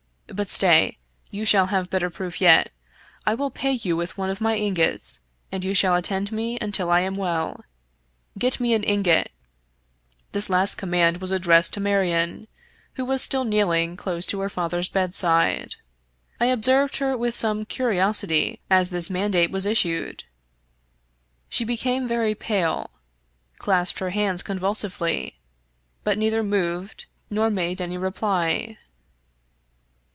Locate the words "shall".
1.43-1.65, 5.73-5.93